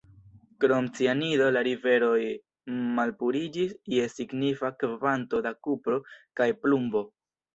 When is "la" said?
1.57-1.61